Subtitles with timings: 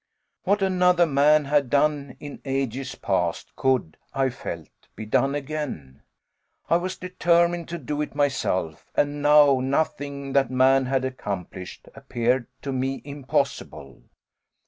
[0.45, 6.01] What another man had done in ages past could, I felt, be done again;
[6.67, 12.47] I was determined to do it myself, and now nothing that man had accomplished appeared
[12.63, 14.01] to me impossible.